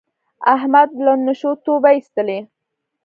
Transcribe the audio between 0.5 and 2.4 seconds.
احمد له نشو توبه ایستله.